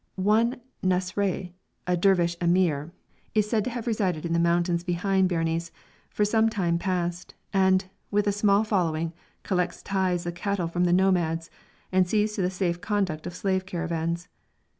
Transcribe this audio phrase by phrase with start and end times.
[0.15, 1.51] One Nasrai,
[1.85, 2.91] a Dervish emir,
[3.35, 5.71] is said to have resided in the mountains behind Berenice
[6.09, 10.91] for some time past, and, with a small following, collects tithes of cattle from the
[10.91, 11.51] nomads
[11.91, 14.27] and sees to the safe conduct of slave caravans.